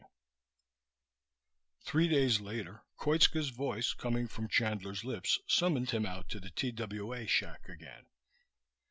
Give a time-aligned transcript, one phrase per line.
[1.81, 6.49] X Three days later Koitska's voice, coming from Chandler's lips, summoned him out to the
[6.49, 8.07] TWA shack again.